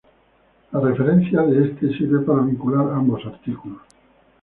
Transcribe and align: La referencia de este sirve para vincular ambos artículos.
La 0.71 0.79
referencia 0.79 1.43
de 1.43 1.63
este 1.63 1.95
sirve 1.95 2.21
para 2.25 2.41
vincular 2.41 2.91
ambos 2.91 3.23
artículos. 3.23 3.83